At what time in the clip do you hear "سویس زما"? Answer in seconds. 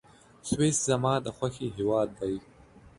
0.49-1.13